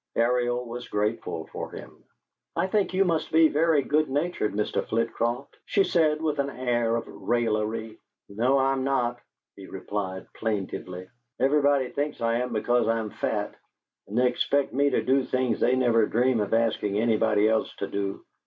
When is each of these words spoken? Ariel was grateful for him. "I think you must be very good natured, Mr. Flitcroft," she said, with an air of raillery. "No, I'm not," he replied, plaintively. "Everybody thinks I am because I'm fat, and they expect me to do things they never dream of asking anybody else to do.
Ariel 0.15 0.65
was 0.67 0.87
grateful 0.87 1.45
for 1.51 1.69
him. 1.69 2.03
"I 2.55 2.65
think 2.65 2.91
you 2.91 3.05
must 3.05 3.31
be 3.31 3.49
very 3.49 3.83
good 3.83 4.09
natured, 4.09 4.53
Mr. 4.53 4.83
Flitcroft," 4.83 5.55
she 5.65 5.83
said, 5.83 6.23
with 6.23 6.39
an 6.39 6.49
air 6.49 6.95
of 6.95 7.05
raillery. 7.07 7.99
"No, 8.27 8.57
I'm 8.57 8.83
not," 8.83 9.19
he 9.55 9.67
replied, 9.67 10.25
plaintively. 10.33 11.07
"Everybody 11.39 11.89
thinks 11.91 12.19
I 12.19 12.37
am 12.39 12.51
because 12.51 12.87
I'm 12.87 13.11
fat, 13.11 13.53
and 14.07 14.17
they 14.17 14.25
expect 14.25 14.73
me 14.73 14.89
to 14.89 15.03
do 15.03 15.23
things 15.23 15.59
they 15.59 15.75
never 15.75 16.07
dream 16.07 16.39
of 16.39 16.51
asking 16.51 16.97
anybody 16.97 17.47
else 17.47 17.71
to 17.75 17.85
do. 17.85 18.25